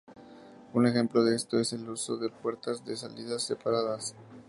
[0.73, 4.15] Un ejemplo de esto es el uso de puertas de salida separadas.